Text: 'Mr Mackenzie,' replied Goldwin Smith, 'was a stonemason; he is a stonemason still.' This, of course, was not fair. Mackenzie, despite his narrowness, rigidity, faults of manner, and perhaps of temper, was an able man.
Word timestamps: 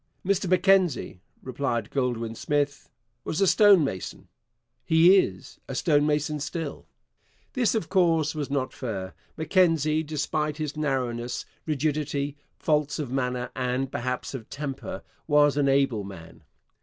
'Mr 0.25 0.49
Mackenzie,' 0.49 1.21
replied 1.43 1.91
Goldwin 1.91 2.33
Smith, 2.33 2.89
'was 3.23 3.39
a 3.39 3.45
stonemason; 3.45 4.29
he 4.83 5.19
is 5.19 5.59
a 5.67 5.75
stonemason 5.75 6.39
still.' 6.39 6.87
This, 7.53 7.75
of 7.75 7.87
course, 7.87 8.33
was 8.33 8.49
not 8.49 8.73
fair. 8.73 9.13
Mackenzie, 9.37 10.01
despite 10.01 10.57
his 10.57 10.75
narrowness, 10.75 11.45
rigidity, 11.67 12.35
faults 12.57 12.97
of 12.97 13.11
manner, 13.11 13.51
and 13.55 13.91
perhaps 13.91 14.33
of 14.33 14.49
temper, 14.49 15.03
was 15.27 15.55
an 15.55 15.69
able 15.69 16.03
man. 16.03 16.41